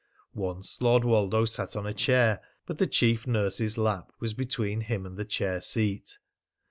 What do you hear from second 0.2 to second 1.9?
Once Lord Woldo sat on